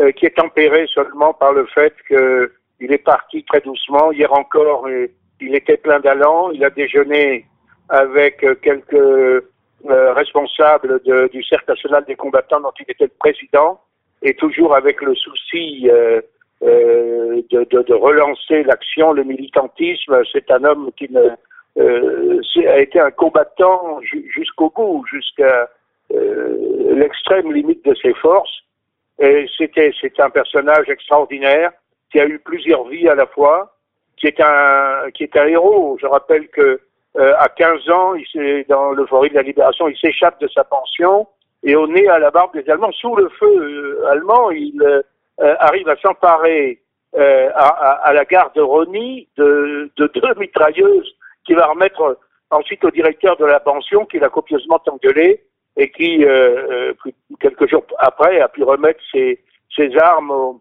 euh, 0.00 0.10
qui 0.12 0.24
est 0.24 0.36
tempérée 0.36 0.86
seulement 0.86 1.34
par 1.34 1.52
le 1.52 1.66
fait 1.66 1.94
qu'il 2.08 2.92
est 2.92 3.04
parti 3.04 3.44
très 3.44 3.60
doucement. 3.60 4.10
Hier 4.10 4.32
encore, 4.32 4.88
et 4.88 5.12
il 5.38 5.54
était 5.54 5.76
plein 5.76 6.00
d'allant. 6.00 6.50
Il 6.52 6.64
a 6.64 6.70
déjeuné 6.70 7.44
avec 7.90 8.42
euh, 8.42 8.54
quelques 8.54 8.94
euh, 8.94 9.42
responsables 10.14 11.02
du 11.30 11.44
Cercle 11.44 11.72
national 11.72 12.06
des 12.06 12.16
combattants 12.16 12.60
dont 12.60 12.72
il 12.80 12.90
était 12.90 13.04
le 13.04 13.18
président, 13.18 13.78
et 14.22 14.32
toujours 14.32 14.74
avec 14.74 15.02
le 15.02 15.14
souci 15.14 15.90
euh, 15.90 16.22
euh 16.62 17.42
de, 17.50 17.64
de, 17.64 17.82
de, 17.82 17.94
relancer 17.94 18.62
l'action, 18.62 19.12
le 19.12 19.24
militantisme. 19.24 20.22
C'est 20.32 20.50
un 20.50 20.64
homme 20.64 20.90
qui 20.96 21.06
ne, 21.12 21.28
a 22.66 22.78
été 22.78 22.98
un 22.98 23.10
combattant 23.10 24.00
jusqu'au 24.02 24.72
bout, 24.74 25.04
jusqu'à 25.12 25.68
l'extrême 26.10 27.52
limite 27.52 27.84
de 27.84 27.94
ses 27.94 28.14
forces. 28.14 28.62
Et 29.18 29.46
c'était, 29.56 29.92
c'est 30.00 30.18
un 30.20 30.30
personnage 30.30 30.88
extraordinaire 30.88 31.72
qui 32.10 32.20
a 32.20 32.26
eu 32.26 32.38
plusieurs 32.38 32.86
vies 32.88 33.08
à 33.08 33.14
la 33.14 33.26
fois 33.26 33.76
qui 34.16 34.26
est 34.26 34.40
un 34.40 35.10
qui 35.12 35.22
est 35.24 35.36
un 35.36 35.46
héros. 35.46 35.98
Je 36.00 36.06
rappelle 36.06 36.48
que 36.48 36.80
euh, 37.18 37.34
à 37.38 37.48
15 37.48 37.88
ans, 37.90 38.14
il 38.14 38.64
dans 38.68 38.92
l'euphorie 38.92 39.30
de 39.30 39.34
la 39.34 39.42
libération, 39.42 39.88
il 39.88 39.96
s'échappe 39.96 40.40
de 40.40 40.48
sa 40.48 40.64
pension 40.64 41.26
et 41.62 41.74
au 41.74 41.86
nez 41.86 42.08
à 42.08 42.18
la 42.18 42.30
barbe 42.30 42.52
des 42.54 42.68
Allemands, 42.70 42.92
sous 42.92 43.16
le 43.16 43.28
feu 43.30 43.46
euh, 43.46 44.06
allemand, 44.08 44.50
il 44.50 44.80
euh, 44.82 45.02
arrive 45.58 45.88
à 45.88 45.96
s'emparer 45.96 46.80
à, 47.18 48.12
la 48.12 48.26
gare 48.26 48.52
de 48.54 48.60
Rony 48.60 49.26
de, 49.38 49.90
de, 49.96 50.06
deux 50.08 50.34
mitrailleuses 50.38 51.16
qui 51.46 51.54
va 51.54 51.64
remettre 51.66 52.18
ensuite 52.50 52.84
au 52.84 52.90
directeur 52.90 53.38
de 53.38 53.46
la 53.46 53.58
pension 53.58 54.04
qui 54.04 54.18
l'a 54.18 54.28
copieusement 54.28 54.82
engueulé 54.86 55.42
et 55.76 55.90
qui, 55.90 56.24
quelques 57.40 57.68
jours 57.68 57.84
après, 57.98 58.40
a 58.40 58.48
pu 58.48 58.62
remettre 58.62 59.00
ses, 59.12 59.38
ses 59.74 59.94
armes 59.98 60.30
aux, 60.30 60.60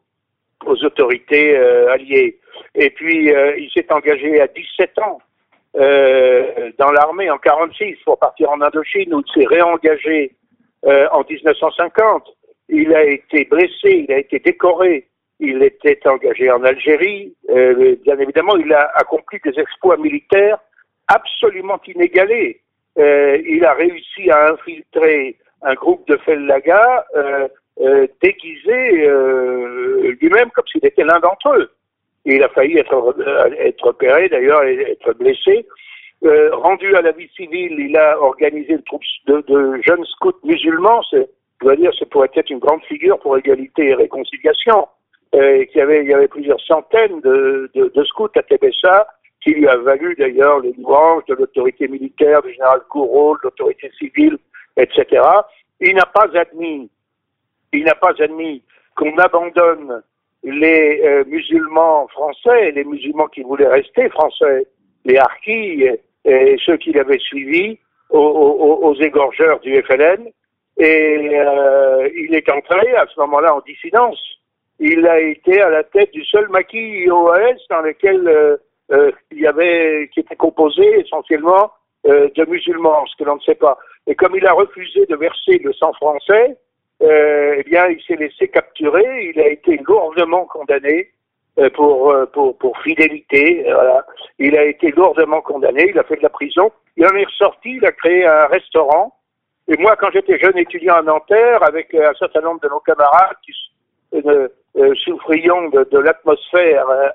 aux 0.65 0.84
autorités 0.84 1.55
alliées. 1.55 2.39
Et 2.75 2.89
puis, 2.89 3.34
euh, 3.34 3.57
il 3.57 3.69
s'est 3.72 3.91
engagé 3.91 4.41
à 4.41 4.48
17 4.48 5.00
ans 5.00 5.19
euh, 5.77 6.72
dans 6.77 6.91
l'armée 6.91 7.29
en 7.29 7.38
46 7.38 7.98
pour 8.03 8.19
partir 8.19 8.50
en 8.50 8.62
Indochine, 8.62 9.13
où 9.13 9.22
il 9.22 9.34
s'est 9.34 9.48
réengagé 9.48 10.34
euh, 10.86 11.07
en 11.12 11.24
1950. 11.27 12.24
Il 12.69 12.93
a 12.93 13.03
été 13.03 13.45
blessé, 13.45 14.05
il 14.07 14.12
a 14.12 14.17
été 14.17 14.39
décoré, 14.39 15.07
il 15.39 15.63
était 15.63 16.00
engagé 16.07 16.51
en 16.51 16.63
Algérie. 16.63 17.34
bien 17.48 18.19
évidemment, 18.19 18.55
il 18.57 18.74
a 18.74 18.91
accompli 18.95 19.39
des 19.43 19.60
exploits 19.60 19.98
militaires 19.98 20.57
absolument 21.07 21.79
inégalés. 21.86 22.62
Euh, 22.98 23.38
il 23.46 23.66
a 23.66 23.74
réussi 23.74 24.30
à 24.30 24.52
infiltrer 24.52 25.38
un 25.62 25.74
groupe 25.74 26.08
de 26.08 26.18
Fellaga 26.18 27.06
euh, 27.16 27.48
euh, 27.82 28.08
déguisé 28.22 29.08
euh, 29.08 30.16
lui-même 30.22 30.50
comme 30.52 30.68
s'il 30.72 30.86
était 30.86 31.04
l'un 31.04 31.20
d'entre 31.20 31.50
eux. 31.58 31.72
Il 32.25 32.42
a 32.44 32.50
failli 32.50 32.78
être, 32.78 33.16
être 33.60 33.88
opéré 33.88 34.30
d'ailleurs 34.30 34.64
et 34.64 34.80
être 34.92 35.14
blessé. 35.14 35.66
rendu 36.54 36.96
à 36.96 37.02
la 37.02 37.12
vie 37.12 37.30
civile, 37.36 37.80
il 37.80 37.96
a 37.98 38.20
organisé 38.20 38.74
une 38.74 38.84
troupe 38.84 39.04
de, 39.28 39.42
de 39.42 39.82
jeunes 39.84 40.06
scouts 40.06 40.40
musulmans. 40.44 41.02
Je 41.12 41.20
dois 41.62 41.75
dire, 41.75 41.94
ce 41.94 42.06
pourrait 42.06 42.32
être 42.34 42.50
une 42.50 42.60
grande 42.60 42.84
figure 42.86 43.20
pour 43.20 43.38
égalité 43.38 43.90
et 43.90 43.94
réconciliation. 43.94 44.88
Euh, 45.36 45.66
qu'il 45.66 45.80
y 45.80 45.82
avait, 45.82 46.02
il 46.04 46.10
y 46.10 46.14
avait 46.14 46.28
plusieurs 46.30 46.62
centaines 46.62 47.20
de, 47.20 47.70
de, 47.74 47.92
de 47.94 48.04
scouts 48.06 48.30
à 48.36 48.44
Tébessa, 48.44 49.08
qui 49.46 49.52
lui 49.52 49.68
a 49.68 49.78
valu 49.78 50.16
d'ailleurs 50.16 50.60
les 50.60 50.74
louanges 50.74 51.24
de 51.28 51.36
l'autorité 51.36 51.88
militaire, 51.88 52.42
du 52.42 52.52
général 52.52 52.82
Gouraud, 52.90 53.36
de 53.36 53.42
l'autorité 53.44 53.92
civile, 54.00 54.38
etc. 54.75 55.22
Il 55.80 55.94
n'a 55.96 56.08
pas 56.08 56.28
admis, 56.34 56.90
il 57.72 57.84
n'a 57.84 57.94
pas 57.94 58.14
admis 58.20 58.64
qu'on 58.96 59.16
abandonne 59.18 60.02
les 60.44 61.00
euh, 61.04 61.24
musulmans 61.28 62.08
français, 62.08 62.72
les 62.72 62.84
musulmans 62.84 63.28
qui 63.28 63.44
voulaient 63.44 63.68
rester 63.68 64.10
français, 64.10 64.66
les 65.06 65.18
harkis 65.18 65.84
et, 66.25 66.56
ceux 66.66 66.78
qui 66.78 66.92
l'avaient 66.92 67.20
suivi 67.20 67.78
aux, 68.10 68.96
égorgeurs 69.00 69.60
du 69.60 69.80
FLN. 69.84 70.28
Et 70.78 71.30
euh, 71.36 72.10
il 72.16 72.34
est 72.34 72.50
entré 72.50 72.96
à 72.96 73.06
ce 73.14 73.20
moment-là 73.20 73.56
en 73.56 73.62
dissidence 73.62 74.20
il 74.80 75.08
a 75.08 75.20
été 75.20 75.62
à 75.62 75.70
la 75.70 75.84
tête 75.84 76.12
du 76.12 76.24
seul 76.25 76.50
maquis 76.50 77.10
OAS 77.10 77.56
dans 77.70 77.82
lequel 77.82 78.28
euh, 78.28 78.58
euh, 78.92 79.12
il 79.32 79.39
y 79.39 79.48
avait, 79.48 80.10
qui 80.13 80.20
était 80.20 80.36
composé 80.36 81.00
essentiellement 81.00 81.72
euh, 82.08 82.30
de 82.36 82.46
musulmans, 82.46 83.06
ce 83.08 83.15
que 83.18 83.24
l'on 83.24 83.36
ne 83.36 83.42
sait 83.42 83.56
pas. 83.56 83.77
Et 84.08 84.15
comme 84.15 84.36
il 84.36 84.46
a 84.46 84.54
refusé 84.54 85.06
de 85.08 85.15
verser 85.15 85.58
le 85.60 85.74
sang 85.74 85.94
français, 85.94 86.58
euh, 87.01 87.56
eh 87.58 87.63
bien, 87.63 87.88
il 87.88 88.01
s'est 88.04 88.15
laissé 88.15 88.48
capturer. 88.48 89.32
Il 89.34 89.39
a 89.39 89.48
été 89.48 89.77
lourdement 89.77 90.46
condamné 90.46 91.12
pour, 91.74 92.13
pour, 92.34 92.58
pour 92.58 92.77
fidélité. 92.80 93.63
Voilà. 93.63 94.06
Il 94.39 94.58
a 94.58 94.65
été 94.65 94.92
lourdement 94.92 95.42
condamné. 95.42 95.89
Il 95.89 96.00
a 96.00 96.04
fait 96.04 96.18
de 96.18 96.24
la 96.24 96.30
prison. 96.30 96.72
Il 96.96 97.06
en 97.06 97.15
est 97.15 97.25
ressorti. 97.25 97.77
Il 97.77 97.86
a 97.86 97.92
créé 97.92 98.25
un 98.25 98.48
restaurant. 98.48 99.13
Et 99.68 99.77
moi, 99.77 99.96
quand 99.96 100.12
j'étais 100.13 100.38
jeune 100.38 100.58
étudiant 100.58 100.96
à 100.96 101.01
Nanterre, 101.01 101.63
avec 101.63 101.94
un 101.96 102.13
certain 102.13 102.42
nombre 102.42 102.62
de 102.62 102.70
nos 102.70 102.82
camarades 102.82 103.38
qui 103.44 103.51
euh, 104.15 104.95
souffrions 104.95 105.69
de, 105.69 105.88
de 105.91 106.00
l'atmosphère 106.00 106.88
euh, 106.89 107.10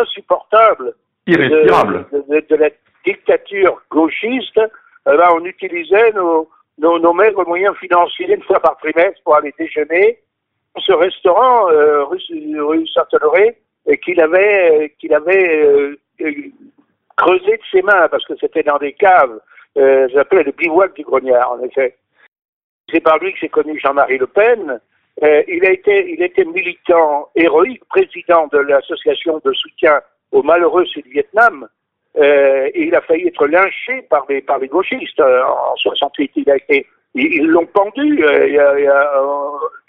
insupportable 0.00 0.94
irrespirable 1.26 2.06
de, 2.12 2.46
de, 2.48 2.56
la 2.56 2.70
dictature 3.04 3.82
gauchiste, 3.90 4.58
eh 4.58 5.16
ben, 5.16 5.28
on 5.32 5.44
utilisait 5.44 6.12
nos, 6.12 6.48
nos, 6.78 6.98
nos, 6.98 7.12
maigres 7.12 7.46
moyens 7.46 7.76
financiers 7.76 8.32
une 8.32 8.42
fois 8.42 8.60
par 8.60 8.76
trimestre 8.78 9.20
pour 9.24 9.36
aller 9.36 9.52
déjeuner 9.58 10.20
dans 10.74 10.82
ce 10.82 10.92
restaurant 10.92 11.70
euh, 11.70 12.04
rue, 12.04 12.20
rue 12.60 12.86
Saint-Honoré 12.88 13.58
qu'il 14.02 14.20
avait, 14.20 14.94
qu'il 14.98 15.14
avait 15.14 15.64
euh, 15.64 15.96
creusé 17.16 17.56
de 17.56 17.62
ses 17.70 17.82
mains 17.82 18.08
parce 18.08 18.24
que 18.24 18.34
c'était 18.40 18.62
dans 18.62 18.78
des 18.78 18.92
caves, 18.92 19.38
euh, 19.78 20.08
j'appelais 20.12 20.42
le 20.42 20.52
bivouac 20.52 20.94
du 20.94 21.02
grognard 21.02 21.52
en 21.52 21.62
effet. 21.62 21.96
C'est 22.90 23.00
par 23.00 23.18
lui 23.18 23.32
que 23.32 23.38
j'ai 23.40 23.48
connu 23.48 23.78
Jean-Marie 23.78 24.18
Le 24.18 24.26
Pen, 24.26 24.80
euh, 25.22 25.42
il, 25.48 25.64
a 25.64 25.70
été, 25.70 26.12
il 26.12 26.22
était 26.22 26.44
militant 26.44 27.28
héroïque, 27.34 27.82
président 27.88 28.48
de 28.48 28.58
l'association 28.58 29.40
de 29.44 29.52
soutien 29.52 30.00
aux 30.32 30.42
malheureux 30.42 30.84
Sud-Vietnam. 30.86 31.68
Euh, 32.18 32.70
et 32.74 32.84
il 32.84 32.94
a 32.94 33.00
failli 33.02 33.28
être 33.28 33.46
lynché 33.46 34.02
par 34.08 34.24
les, 34.28 34.40
par 34.40 34.58
les 34.58 34.68
gauchistes 34.68 35.20
euh, 35.20 35.42
en 35.44 35.76
68. 35.76 36.32
Il 36.36 36.50
a 36.50 36.56
été, 36.56 36.86
ils 37.14 37.46
l'ont 37.46 37.66
pendu. 37.66 38.24
Euh, 38.24 38.88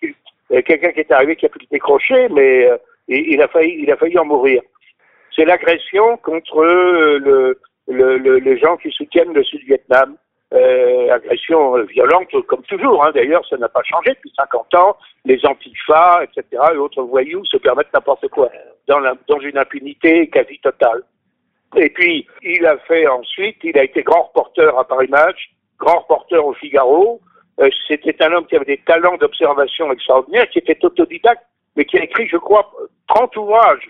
euh, 0.04 0.62
quelqu'un 0.62 0.92
qui 0.92 1.00
est 1.02 1.12
arrivé 1.12 1.36
qui 1.36 1.46
a 1.46 1.50
pu 1.50 1.60
le 1.60 1.68
décrocher, 1.72 2.30
mais 2.30 2.70
il, 3.10 3.42
a 3.42 3.48
failli, 3.50 3.80
il 3.84 3.92
a 3.92 3.98
failli 3.98 4.18
en 4.18 4.26
mourir. 4.26 4.62
C'est 5.36 5.46
l'agression 5.46 6.18
contre 6.18 6.64
le, 6.64 7.18
le, 7.88 8.18
le, 8.18 8.38
les 8.40 8.58
gens 8.58 8.78
qui 8.78 8.92
soutiennent 8.92 9.34
le 9.34 9.44
Sud-Vietnam 9.44 10.16
euh, 10.54 11.12
agression 11.12 11.78
violente, 11.84 12.30
comme 12.48 12.64
toujours. 12.64 13.04
Hein. 13.04 13.12
D'ailleurs, 13.14 13.46
ça 13.48 13.58
n'a 13.58 13.68
pas 13.68 13.84
changé 13.84 14.12
depuis 14.12 14.32
50 14.38 14.76
ans. 14.76 14.98
Les 15.26 15.46
antifas, 15.46 16.24
etc., 16.24 16.64
et 16.74 16.78
autres 16.78 17.04
voyous 17.04 17.44
se 17.46 17.58
permettent 17.58 17.94
n'importe 17.94 18.28
quoi, 18.30 18.50
dans, 18.88 19.40
une 19.40 19.58
impunité 19.58 20.30
quasi 20.30 20.58
totale. 20.60 21.04
Et 21.76 21.90
puis, 21.90 22.26
il 22.44 22.66
a 22.66 22.78
fait 22.78 23.08
ensuite, 23.08 23.58
il 23.64 23.78
a 23.78 23.84
été 23.84 24.04
grand 24.04 24.24
reporter 24.24 24.78
à 24.78 24.86
Paris 24.86 25.10
Match, 25.10 25.50
grand 25.78 26.00
reporter 26.00 26.46
au 26.46 26.54
Figaro. 26.54 27.20
Euh, 27.60 27.70
C'était 27.88 28.24
un 28.24 28.32
homme 28.32 28.46
qui 28.46 28.56
avait 28.56 28.66
des 28.66 28.82
talents 28.86 29.18
d'observation 29.18 29.92
extraordinaires, 29.92 30.50
qui 30.50 30.60
était 30.60 30.84
autodidacte, 30.86 31.44
mais 31.76 31.84
qui 31.84 31.98
a 31.98 32.04
écrit, 32.04 32.28
je 32.28 32.38
crois, 32.38 32.72
30 33.10 33.36
ouvrages. 33.36 33.90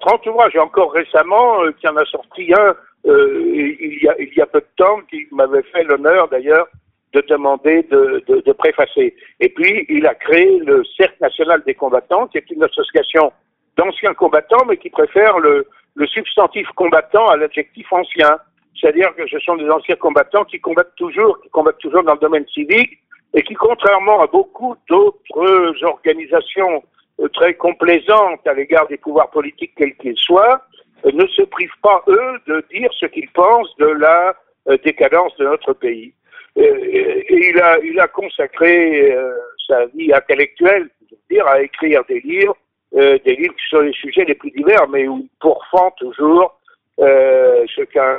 30 0.00 0.26
ouvrages, 0.26 0.56
et 0.56 0.58
encore 0.58 0.92
récemment, 0.92 1.62
euh, 1.62 1.70
qui 1.72 1.86
en 1.86 1.96
a 1.96 2.04
sorti 2.06 2.52
un 2.58 2.74
euh, 3.06 3.52
il, 3.54 4.02
y 4.02 4.08
a, 4.08 4.14
il 4.18 4.32
y 4.34 4.40
a 4.40 4.46
peu 4.46 4.60
de 4.60 4.66
temps, 4.76 5.00
qui 5.08 5.26
m'avait 5.32 5.62
fait 5.62 5.84
l'honneur 5.84 6.28
d'ailleurs 6.28 6.68
de 7.12 7.22
demander 7.28 7.82
de, 7.90 8.22
de, 8.28 8.40
de, 8.40 8.52
préfacer. 8.52 9.14
Et 9.40 9.48
puis, 9.48 9.84
il 9.88 10.06
a 10.06 10.14
créé 10.14 10.58
le 10.60 10.84
Cercle 10.96 11.16
national 11.20 11.62
des 11.66 11.74
combattants, 11.74 12.28
qui 12.28 12.38
est 12.38 12.50
une 12.50 12.62
association 12.62 13.32
d'anciens 13.76 14.14
combattants, 14.14 14.64
mais 14.68 14.76
qui 14.76 14.90
préfère 14.90 15.38
le, 15.38 15.66
le 15.94 16.06
substantif 16.06 16.68
combattant 16.76 17.28
à 17.28 17.36
l'adjectif 17.36 17.92
ancien. 17.92 18.38
C'est-à-dire 18.78 19.14
que 19.16 19.26
ce 19.26 19.38
sont 19.40 19.56
des 19.56 19.68
anciens 19.68 19.96
combattants 19.96 20.44
qui 20.44 20.60
combattent 20.60 20.94
toujours, 20.96 21.40
qui 21.40 21.48
combattent 21.50 21.78
toujours 21.78 22.04
dans 22.04 22.14
le 22.14 22.20
domaine 22.20 22.46
civique, 22.46 22.98
et 23.34 23.42
qui, 23.42 23.54
contrairement 23.54 24.22
à 24.22 24.26
beaucoup 24.26 24.76
d'autres 24.88 25.84
organisations 25.84 26.82
euh, 27.20 27.28
très 27.28 27.54
complaisantes 27.54 28.46
à 28.46 28.54
l'égard 28.54 28.86
des 28.88 28.96
pouvoirs 28.96 29.30
politiques 29.30 29.72
quels 29.76 29.96
qu'ils 29.96 30.16
soient, 30.16 30.62
ne 31.04 31.26
se 31.26 31.42
privent 31.42 31.80
pas, 31.82 32.02
eux, 32.08 32.38
de 32.46 32.64
dire 32.70 32.90
ce 32.92 33.06
qu'ils 33.06 33.30
pensent 33.30 33.74
de 33.78 33.86
la 33.86 34.34
euh, 34.68 34.76
décadence 34.84 35.34
de 35.36 35.44
notre 35.44 35.72
pays. 35.72 36.12
Euh, 36.58 36.62
et 36.62 37.50
il, 37.50 37.60
a, 37.60 37.78
il 37.78 37.98
a 37.98 38.08
consacré 38.08 39.12
euh, 39.12 39.32
sa 39.66 39.86
vie 39.86 40.12
intellectuelle, 40.12 40.90
dire, 41.30 41.46
à 41.46 41.62
écrire 41.62 42.04
des 42.04 42.20
livres, 42.20 42.56
des 42.92 43.36
livres 43.36 43.54
sur 43.68 43.82
les 43.82 43.92
sujets 43.92 44.24
les 44.24 44.34
plus 44.34 44.50
divers, 44.50 44.88
mais 44.88 45.06
où 45.06 45.18
il 45.18 45.30
pourfend 45.38 45.92
toujours 45.92 46.58
ce 46.98 47.82
qu'un 47.84 48.18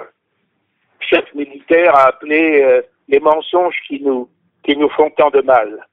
chef 1.01 1.25
militaire 1.33 1.93
a 1.93 2.07
appelé 2.07 2.81
les 3.09 3.19
mensonges 3.19 3.75
qui 3.85 4.01
nous, 4.01 4.29
qui 4.63 4.77
nous 4.77 4.87
font 4.91 5.09
tant 5.09 5.29
de 5.29 5.41
mal. 5.41 5.85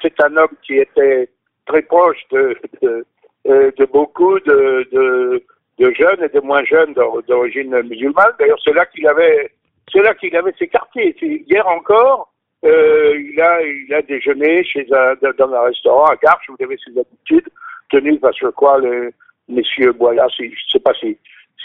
C'est 0.00 0.18
un 0.22 0.34
homme 0.38 0.56
qui 0.62 0.78
était 0.78 1.28
très 1.66 1.82
proche 1.82 2.22
de, 2.30 2.56
de, 2.80 3.04
de 3.44 3.84
beaucoup 3.84 4.40
de, 4.40 4.88
de 4.92 5.44
de 5.78 5.92
jeunes 5.92 6.22
et 6.22 6.28
de 6.28 6.40
moins 6.40 6.64
jeunes 6.64 6.94
d'origine 7.28 7.82
musulmane. 7.82 8.32
D'ailleurs, 8.38 8.60
c'est 8.64 8.72
là 8.72 8.86
qu'il 8.86 9.06
avait, 9.06 9.50
c'est 9.92 10.02
là 10.02 10.14
qu'il 10.14 10.34
avait 10.36 10.54
ses 10.58 10.68
quartiers. 10.68 11.14
Hier 11.20 11.66
encore, 11.66 12.32
euh, 12.64 13.14
il 13.18 13.40
a, 13.40 13.62
il 13.62 14.04
déjeuné 14.08 14.64
chez 14.64 14.84
dans 14.84 15.52
un 15.52 15.60
restaurant 15.62 16.06
à 16.06 16.16
Garches, 16.16 16.48
vous 16.48 16.64
avez 16.64 16.76
ses 16.78 16.98
habitudes, 16.98 17.48
tenu 17.90 18.18
parce 18.18 18.38
que 18.38 18.46
quoi, 18.46 18.78
le, 18.78 19.12
messieurs 19.48 19.94
voilà, 19.98 20.26
si, 20.34 20.50
je 20.50 20.72
sais 20.72 20.80
pas 20.80 20.94
si, 20.94 21.18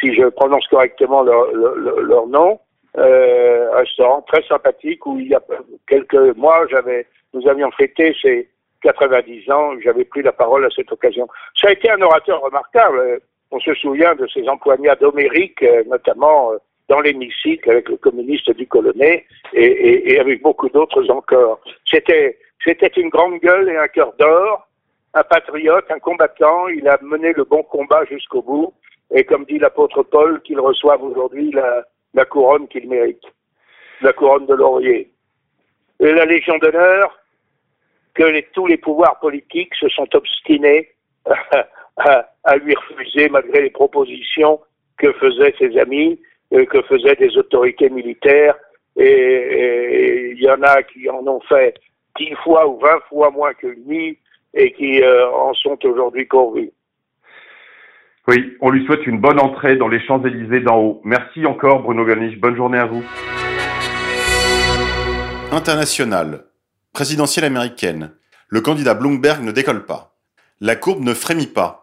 je 0.04 0.30
prononce 0.30 0.68
correctement 0.68 1.24
leur, 1.24 2.28
nom, 2.28 2.60
euh, 2.98 3.72
restaurant 3.72 4.22
très 4.24 4.44
sympathique 4.44 5.06
où 5.06 5.20
il 5.20 5.30
y 5.30 5.36
a 5.36 5.42
quelques 5.88 6.36
mois, 6.36 6.66
j'avais, 6.70 7.08
nous 7.34 7.48
avions 7.48 7.72
fêté 7.72 8.16
ses 8.22 8.50
90 8.82 9.50
ans, 9.52 9.80
j'avais 9.84 10.06
pris 10.06 10.24
la 10.24 10.32
parole 10.32 10.66
à 10.66 10.70
cette 10.76 10.92
occasion. 10.92 11.28
Ça 11.60 11.70
a 11.70 11.72
été 11.72 11.90
un 11.90 12.02
orateur 12.02 12.42
remarquable. 12.42 13.22
On 13.52 13.60
se 13.60 13.74
souvient 13.76 14.16
de 14.16 14.28
ces 14.28 14.48
empoignades 14.48 15.04
homériques, 15.04 15.62
euh, 15.64 15.84
notamment 15.86 16.54
euh, 16.54 16.58
dans 16.88 17.02
l'hémicycle 17.02 17.70
avec 17.70 17.90
le 17.90 17.98
communiste 17.98 18.52
du 18.52 18.68
Colonnet 18.68 19.26
et, 19.54 20.20
avec 20.20 20.42
beaucoup 20.42 20.70
d'autres 20.70 21.10
encore. 21.10 21.60
C'était, 21.90 22.38
une 22.98 23.10
grande 23.10 23.40
gueule 23.40 23.70
et 23.70 23.78
un 23.78 23.88
cœur 23.88 24.14
d'or, 24.20 24.68
un 25.14 25.24
patriote, 25.24 25.86
un 25.90 26.00
combattant. 26.00 26.68
Il 26.68 26.88
a 26.88 26.98
mené 27.02 27.34
le 27.34 27.44
bon 27.44 27.64
combat 27.64 28.04
jusqu'au 28.06 28.42
bout. 28.42 28.74
Et 29.14 29.24
comme 29.24 29.46
dit 29.46 29.60
l'apôtre 29.60 30.04
Paul, 30.04 30.42
qu'il 30.42 30.60
reçoive 30.60 31.04
aujourd'hui 31.04 31.54
la, 32.14 32.26
couronne 32.26 32.68
qu'il 32.68 32.90
mérite, 32.90 33.24
la 34.02 34.14
couronne 34.14 34.46
de 34.46 34.54
laurier. 34.54 35.12
Et 36.00 36.12
la 36.12 36.26
Légion 36.26 36.58
d'honneur, 36.58 37.18
que 38.14 38.42
tous 38.52 38.68
les 38.68 38.78
pouvoirs 38.78 39.20
politiques 39.20 39.76
se 39.76 39.88
sont 39.90 40.14
obstinés 40.14 40.90
à, 41.98 42.30
à, 42.44 42.58
lui 42.58 42.76
refuser 42.76 43.30
malgré 43.30 43.62
les 43.62 43.70
propositions 43.70 44.60
que 44.98 45.12
faisaient 45.14 45.54
ses 45.58 45.78
amis, 45.80 46.20
euh, 46.54 46.66
que 46.66 46.82
faisaient 46.84 47.16
des 47.16 47.38
autorités 47.38 47.90
militaires. 47.90 48.56
Et 48.98 50.34
il 50.36 50.42
y 50.42 50.50
en 50.50 50.62
a 50.64 50.84
qui 50.84 51.10
en 51.10 51.26
ont 51.26 51.42
fait 51.42 51.76
dix 52.18 52.34
fois 52.44 52.68
ou 52.68 52.80
vingt 52.80 53.00
fois 53.10 53.32
moins 53.32 53.54
que 53.54 53.68
lui 53.68 54.18
et 54.54 54.74
qui 54.74 55.02
euh, 55.02 55.30
en 55.32 55.54
sont 55.54 55.78
aujourd'hui 55.86 56.26
pourvus. 56.26 56.72
Oui, 58.28 58.56
on 58.62 58.70
lui 58.70 58.86
souhaite 58.86 59.06
une 59.08 59.20
bonne 59.20 59.40
entrée 59.40 59.76
dans 59.78 59.88
les 59.88 60.00
Champs-Élysées 60.06 60.60
d'en 60.60 60.78
haut. 60.78 61.02
Merci 61.04 61.46
encore 61.46 61.82
Bruno 61.82 62.06
Galniche. 62.06 62.38
Bonne 62.40 62.56
journée 62.56 62.78
à 62.78 62.86
vous. 62.86 63.04
International. 65.52 66.46
Présidentielle 66.94 67.46
américaine. 67.46 68.12
Le 68.48 68.62
candidat 68.62 68.94
Bloomberg 68.94 69.42
ne 69.42 69.52
décolle 69.52 69.86
pas. 69.86 70.16
La 70.60 70.76
courbe 70.76 71.02
ne 71.02 71.14
frémit 71.14 71.48
pas. 71.48 71.81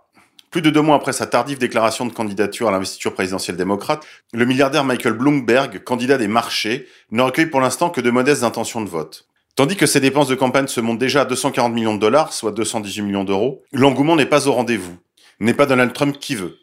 Plus 0.50 0.62
de 0.62 0.70
deux 0.70 0.80
mois 0.80 0.96
après 0.96 1.12
sa 1.12 1.26
tardive 1.26 1.58
déclaration 1.58 2.06
de 2.06 2.12
candidature 2.12 2.68
à 2.68 2.70
l'investiture 2.70 3.12
présidentielle 3.12 3.56
démocrate, 3.56 4.06
le 4.32 4.46
milliardaire 4.46 4.82
Michael 4.82 5.12
Bloomberg, 5.12 5.84
candidat 5.84 6.16
des 6.16 6.28
marchés, 6.28 6.88
ne 7.10 7.20
recueille 7.20 7.46
pour 7.46 7.60
l'instant 7.60 7.90
que 7.90 8.00
de 8.00 8.10
modestes 8.10 8.44
intentions 8.44 8.80
de 8.80 8.88
vote. 8.88 9.26
Tandis 9.56 9.76
que 9.76 9.84
ses 9.84 10.00
dépenses 10.00 10.28
de 10.28 10.34
campagne 10.34 10.68
se 10.68 10.80
montent 10.80 10.98
déjà 10.98 11.22
à 11.22 11.24
240 11.26 11.74
millions 11.74 11.94
de 11.94 12.00
dollars, 12.00 12.32
soit 12.32 12.52
218 12.52 13.02
millions 13.02 13.24
d'euros, 13.24 13.62
l'engouement 13.72 14.16
n'est 14.16 14.24
pas 14.24 14.48
au 14.48 14.52
rendez-vous. 14.52 14.96
N'est 15.40 15.54
pas 15.54 15.66
Donald 15.66 15.92
Trump 15.92 16.16
qui 16.18 16.34
veut. 16.34 16.58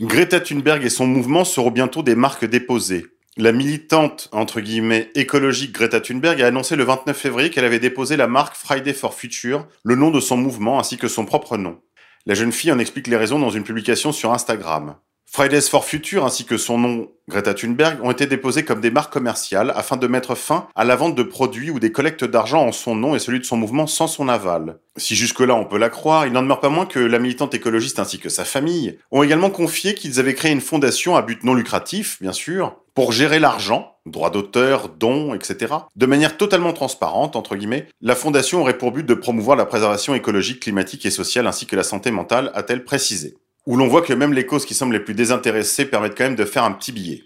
Greta 0.00 0.40
Thunberg 0.40 0.84
et 0.84 0.90
son 0.90 1.06
mouvement 1.06 1.44
seront 1.44 1.70
bientôt 1.70 2.02
des 2.02 2.14
marques 2.14 2.44
déposées. 2.44 3.06
La 3.36 3.52
militante, 3.52 4.28
entre 4.30 4.60
guillemets, 4.60 5.10
écologique 5.14 5.72
Greta 5.72 6.00
Thunberg 6.00 6.40
a 6.42 6.46
annoncé 6.46 6.76
le 6.76 6.84
29 6.84 7.16
février 7.16 7.50
qu'elle 7.50 7.64
avait 7.64 7.78
déposé 7.78 8.16
la 8.16 8.26
marque 8.26 8.54
Friday 8.54 8.92
for 8.92 9.14
Future, 9.14 9.66
le 9.84 9.96
nom 9.96 10.10
de 10.10 10.20
son 10.20 10.36
mouvement 10.36 10.78
ainsi 10.78 10.98
que 10.98 11.08
son 11.08 11.24
propre 11.24 11.56
nom. 11.56 11.80
La 12.24 12.34
jeune 12.34 12.52
fille 12.52 12.70
en 12.70 12.78
explique 12.78 13.08
les 13.08 13.16
raisons 13.16 13.40
dans 13.40 13.50
une 13.50 13.64
publication 13.64 14.12
sur 14.12 14.32
Instagram. 14.32 14.94
Fridays 15.26 15.62
for 15.62 15.84
Future 15.84 16.24
ainsi 16.24 16.44
que 16.44 16.56
son 16.56 16.78
nom 16.78 17.10
Greta 17.26 17.54
Thunberg 17.54 17.98
ont 18.04 18.10
été 18.12 18.26
déposés 18.26 18.64
comme 18.64 18.80
des 18.80 18.90
marques 18.90 19.12
commerciales 19.12 19.72
afin 19.74 19.96
de 19.96 20.06
mettre 20.06 20.34
fin 20.36 20.68
à 20.76 20.84
la 20.84 20.94
vente 20.94 21.16
de 21.16 21.22
produits 21.22 21.70
ou 21.70 21.80
des 21.80 21.90
collectes 21.90 22.24
d'argent 22.24 22.64
en 22.64 22.70
son 22.70 22.94
nom 22.94 23.16
et 23.16 23.18
celui 23.18 23.40
de 23.40 23.44
son 23.44 23.56
mouvement 23.56 23.86
sans 23.88 24.06
son 24.06 24.28
aval. 24.28 24.78
Si 24.98 25.16
jusque-là 25.16 25.54
on 25.54 25.64
peut 25.64 25.78
la 25.78 25.88
croire, 25.88 26.26
il 26.26 26.32
n'en 26.32 26.42
demeure 26.42 26.60
pas 26.60 26.68
moins 26.68 26.86
que 26.86 27.00
la 27.00 27.18
militante 27.18 27.54
écologiste 27.54 27.98
ainsi 27.98 28.18
que 28.18 28.28
sa 28.28 28.44
famille 28.44 28.98
ont 29.10 29.22
également 29.22 29.50
confié 29.50 29.94
qu'ils 29.94 30.20
avaient 30.20 30.34
créé 30.34 30.52
une 30.52 30.60
fondation 30.60 31.16
à 31.16 31.22
but 31.22 31.42
non 31.42 31.54
lucratif, 31.54 32.18
bien 32.20 32.32
sûr, 32.32 32.76
pour 32.94 33.10
gérer 33.10 33.40
l'argent, 33.40 33.91
droits 34.06 34.30
d'auteur, 34.30 34.88
dons, 34.88 35.34
etc. 35.34 35.74
De 35.96 36.06
manière 36.06 36.36
totalement 36.36 36.72
transparente, 36.72 37.36
entre 37.36 37.56
guillemets, 37.56 37.88
la 38.00 38.16
fondation 38.16 38.60
aurait 38.60 38.78
pour 38.78 38.92
but 38.92 39.06
de 39.06 39.14
promouvoir 39.14 39.56
la 39.56 39.66
préservation 39.66 40.14
écologique, 40.14 40.60
climatique 40.60 41.06
et 41.06 41.10
sociale 41.10 41.46
ainsi 41.46 41.66
que 41.66 41.76
la 41.76 41.82
santé 41.82 42.10
mentale, 42.10 42.50
a-t-elle 42.54 42.84
précisé 42.84 43.36
où 43.66 43.76
l'on 43.76 43.88
voit 43.88 44.02
que 44.02 44.12
même 44.12 44.32
les 44.32 44.46
causes 44.46 44.66
qui 44.66 44.74
semblent 44.74 44.92
les 44.92 45.00
plus 45.00 45.14
désintéressées 45.14 45.84
permettent 45.84 46.16
quand 46.16 46.24
même 46.24 46.36
de 46.36 46.44
faire 46.44 46.64
un 46.64 46.72
petit 46.72 46.92
billet. 46.92 47.22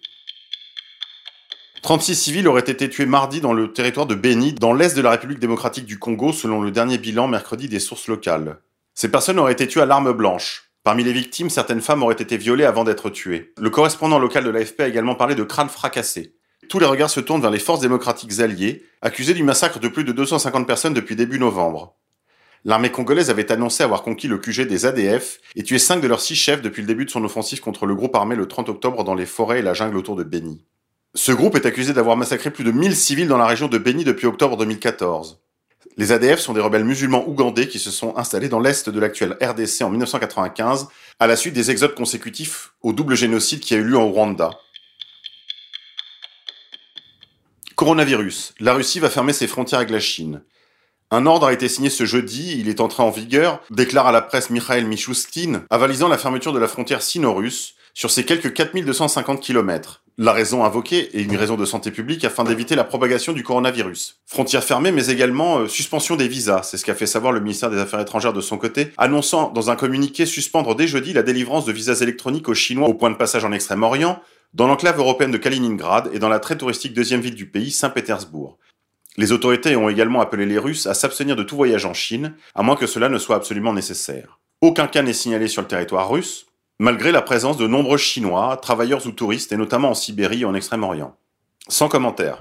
36 1.83 2.15
civils 2.17 2.49
auraient 2.49 2.61
été 2.61 2.89
tués 2.89 3.07
mardi 3.07 3.41
dans 3.41 3.53
le 3.53 3.73
territoire 3.73 4.07
de 4.07 4.15
Beni, 4.15 4.53
dans 4.53 4.73
l'est 4.73 4.97
de 4.97 5.03
la 5.03 5.11
République 5.11 5.39
démocratique 5.39 5.87
du 5.87 5.99
Congo, 5.99 6.33
selon 6.33 6.61
le 6.61 6.71
dernier 6.71 6.99
bilan 6.99 7.29
mercredi 7.29 7.69
des 7.69 7.79
sources 7.79 8.09
locales. 8.09 8.61
Ces 8.95 9.11
personnes 9.11 9.39
auraient 9.39 9.53
été 9.53 9.69
tuées 9.69 9.83
à 9.83 9.87
l'arme 9.87 10.13
blanche. 10.13 10.71
Parmi 10.83 11.05
les 11.05 11.13
victimes, 11.13 11.51
certaines 11.51 11.81
femmes 11.81 12.03
auraient 12.03 12.15
été 12.15 12.37
violées 12.37 12.65
avant 12.65 12.85
d'être 12.85 13.11
tuées. 13.11 13.53
Le 13.59 13.71
correspondant 13.71 14.19
local 14.19 14.45
de 14.45 14.51
l'AFP 14.51 14.81
a 14.81 14.89
également 14.89 15.15
parlé 15.15 15.35
de 15.35 15.45
crânes 15.45 15.69
fracassés. 15.69 16.36
Tous 16.69 16.79
les 16.79 16.87
regards 16.87 17.11
se 17.11 17.21
tournent 17.21 17.43
vers 17.43 17.51
les 17.51 17.59
forces 17.59 17.81
démocratiques 17.81 18.41
alliées, 18.41 18.85
accusées 19.01 19.35
du 19.35 19.45
massacre 19.45 19.79
de 19.79 19.89
plus 19.89 20.05
de 20.05 20.13
250 20.13 20.67
personnes 20.67 20.95
depuis 20.95 21.15
début 21.15 21.39
novembre. 21.39 21.95
L'armée 22.65 22.91
congolaise 22.91 23.31
avait 23.31 23.53
annoncé 23.53 23.85
avoir 23.85 24.03
conquis 24.03 24.27
le 24.27 24.39
QG 24.39 24.67
des 24.67 24.87
ADF 24.87 25.39
et 25.55 25.63
tué 25.63 25.79
cinq 25.79 26.01
de 26.01 26.09
leurs 26.09 26.21
six 26.21 26.35
chefs 26.35 26.63
depuis 26.63 26.83
le 26.83 26.89
début 26.89 27.05
de 27.05 27.11
son 27.11 27.23
offensive 27.25 27.61
contre 27.61 27.87
le 27.87 27.95
groupe 27.95 28.17
armé 28.17 28.35
le 28.35 28.49
30 28.49 28.69
octobre 28.69 29.05
dans 29.05 29.15
les 29.15 29.27
forêts 29.27 29.61
et 29.61 29.63
la 29.63 29.75
jungle 29.75 29.97
autour 29.97 30.17
de 30.17 30.25
Beni. 30.25 30.65
Ce 31.15 31.31
groupe 31.31 31.55
est 31.55 31.67
accusé 31.67 31.93
d'avoir 31.93 32.17
massacré 32.17 32.51
plus 32.51 32.65
de 32.65 32.73
1000 32.73 32.97
civils 32.97 33.29
dans 33.29 33.39
la 33.39 33.47
région 33.47 33.69
de 33.69 33.79
Beni 33.79 34.03
depuis 34.03 34.27
octobre 34.27 34.57
2014. 34.57 35.39
Les 35.97 36.11
ADF 36.11 36.41
sont 36.41 36.53
des 36.53 36.61
rebelles 36.61 36.85
musulmans 36.85 37.27
ougandais 37.29 37.69
qui 37.69 37.79
se 37.79 37.93
sont 37.93 38.17
installés 38.17 38.49
dans 38.49 38.61
l'est 38.61 38.91
de 38.91 39.01
l'actuelle 39.01 39.39
RDC 39.41 39.83
en 39.83 39.91
1995 39.91 40.89
à 41.21 41.27
la 41.29 41.37
suite 41.37 41.55
des 41.55 41.71
exodes 41.71 41.95
consécutifs 41.95 42.73
au 42.83 42.93
double 42.93 43.15
génocide 43.15 43.61
qui 43.61 43.75
a 43.75 43.79
eu 43.79 43.85
lieu 43.85 43.97
en 43.97 44.11
Rwanda. 44.11 44.51
Coronavirus. 47.77 48.55
La 48.59 48.73
Russie 48.73 49.01
va 49.01 49.11
fermer 49.11 49.35
ses 49.35 49.47
frontières 49.47 49.81
avec 49.81 49.91
la 49.91 50.01
Chine. 50.01 50.41
Un 51.11 51.27
ordre 51.27 51.47
a 51.47 51.53
été 51.53 51.69
signé 51.69 51.91
ce 51.91 52.07
jeudi, 52.07 52.59
il 52.59 52.71
est 52.71 52.81
entré 52.81 53.03
en 53.03 53.11
vigueur, 53.11 53.61
déclare 53.71 54.07
à 54.07 54.13
la 54.13 54.23
presse 54.23 54.49
Mikhail 54.49 54.87
Mishustin, 54.87 55.63
avalisant 55.69 56.09
la 56.09 56.17
fermeture 56.17 56.55
de 56.55 56.59
la 56.59 56.69
frontière 56.69 57.03
sino-russe 57.03 57.75
sur 57.93 58.11
ces 58.11 58.25
quelques 58.25 58.55
4250 58.55 59.43
km. 59.43 60.03
La 60.17 60.33
raison 60.33 60.65
invoquée 60.65 61.19
est 61.19 61.25
une 61.25 61.37
raison 61.37 61.57
de 61.57 61.67
santé 61.67 61.91
publique 61.91 62.25
afin 62.25 62.45
d'éviter 62.45 62.77
la 62.77 62.85
propagation 62.85 63.35
du 63.35 63.43
coronavirus. 63.43 64.23
Frontière 64.25 64.65
fermée, 64.65 64.91
mais 64.91 65.09
également 65.09 65.59
euh, 65.59 65.69
suspension 65.69 66.17
des 66.17 66.29
visas, 66.29 66.63
c'est 66.63 66.79
ce 66.79 66.85
qu'a 66.87 66.95
fait 66.95 67.07
savoir 67.07 67.33
le 67.33 67.41
ministère 67.41 67.69
des 67.69 67.79
Affaires 67.79 68.01
étrangères 68.01 68.33
de 68.33 68.41
son 68.41 68.57
côté, 68.57 68.93
annonçant 68.97 69.51
dans 69.51 69.69
un 69.69 69.77
communiqué 69.77 70.25
suspendre 70.25 70.75
dès 70.75 70.87
jeudi 70.87 71.13
la 71.13 71.23
délivrance 71.23 71.67
de 71.67 71.73
visas 71.73 72.01
électroniques 72.01 72.49
aux 72.49 72.55
Chinois 72.55 72.89
au 72.89 72.95
point 72.95 73.11
de 73.11 73.17
passage 73.17 73.45
en 73.45 73.53
Extrême-Orient, 73.53 74.19
dans 74.57 74.67
l'enclave 74.67 74.99
européenne 74.99 75.31
de 75.31 75.37
Kaliningrad 75.37 76.09
et 76.15 76.19
dans 76.19 76.31
la 76.31 76.41
très 76.41 76.57
touristique 76.57 76.95
deuxième 76.95 77.21
ville 77.21 77.35
du 77.35 77.47
pays, 77.47 77.71
Saint-Pétersbourg. 77.71 78.57
Les 79.19 79.31
autorités 79.33 79.77
ont 79.77 79.91
également 79.91 80.23
appelé 80.23 80.47
les 80.47 80.59
Russes 80.59 80.87
à 80.87 80.95
s'abstenir 80.95 81.37
de 81.37 81.43
tout 81.43 81.57
voyage 81.57 81.85
en 81.85 81.93
Chine, 81.93 82.35
à 82.55 82.63
moins 82.63 82.77
que 82.77 82.87
cela 82.87 83.11
ne 83.11 83.19
soit 83.19 83.37
absolument 83.37 83.75
nécessaire. 83.75 84.39
Aucun 84.63 84.87
cas 84.87 85.03
n'est 85.03 85.13
signalé 85.13 85.49
sur 85.49 85.61
le 85.61 85.69
territoire 85.69 86.09
russe, 86.09 86.47
malgré 86.79 87.13
la 87.13 87.21
présence 87.21 87.59
de 87.59 87.67
nombreux 87.67 87.99
Chinois, 87.99 88.57
travailleurs 88.57 89.07
ou 89.07 89.11
touristes, 89.11 89.53
et 89.53 89.59
notamment 89.59 89.91
en 89.91 89.95
Sibérie 89.95 90.41
et 90.41 90.47
en 90.47 90.55
Extrême-Orient. 90.55 91.15
Sans 91.69 91.89
commentaire. 91.89 92.41